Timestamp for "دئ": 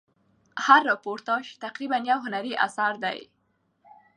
3.03-3.19